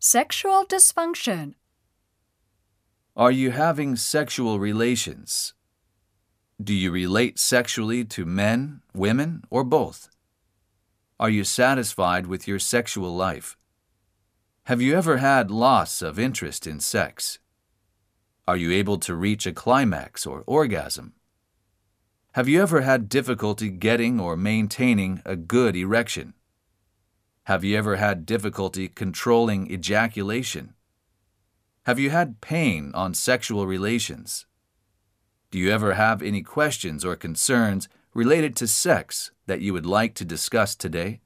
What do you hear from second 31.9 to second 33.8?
you had pain on sexual